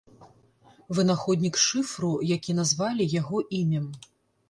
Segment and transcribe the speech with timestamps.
[0.99, 3.91] Вынаходнік шыфру, які назвалі яго імем.